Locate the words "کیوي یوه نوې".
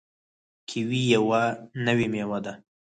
0.69-2.07